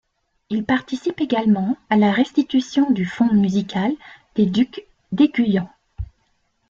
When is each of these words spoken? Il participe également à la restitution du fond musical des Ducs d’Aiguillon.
Il 0.49 0.65
participe 0.65 1.21
également 1.21 1.77
à 1.91 1.95
la 1.95 2.11
restitution 2.11 2.89
du 2.89 3.05
fond 3.05 3.31
musical 3.31 3.91
des 4.33 4.47
Ducs 4.47 4.87
d’Aiguillon. 5.11 5.67